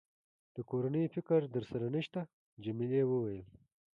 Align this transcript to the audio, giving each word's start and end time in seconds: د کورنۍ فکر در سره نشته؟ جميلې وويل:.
د 0.55 0.57
کورنۍ 0.69 1.05
فکر 1.15 1.39
در 1.53 1.63
سره 1.71 1.87
نشته؟ 1.95 2.21
جميلې 2.63 3.01
وويل:. 3.07 3.45